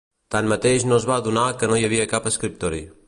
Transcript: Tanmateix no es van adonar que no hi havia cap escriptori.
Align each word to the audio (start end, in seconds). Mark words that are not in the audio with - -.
Tanmateix 0.35 0.85
no 0.87 0.97
es 1.01 1.05
van 1.09 1.21
adonar 1.23 1.45
que 1.61 1.69
no 1.73 1.81
hi 1.83 1.87
havia 1.91 2.09
cap 2.15 2.31
escriptori. 2.33 2.83